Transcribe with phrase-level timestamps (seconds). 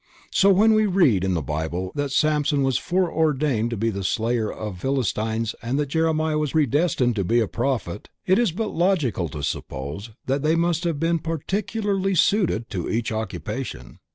[0.31, 4.51] So when we read in the Bible that Samson was foreordained to be the slayer
[4.51, 8.73] of the Philistines and that Jeremiah was predestined to be a prophet, it is but
[8.73, 13.99] logical to suppose that they must have been particularly suited to such occupation.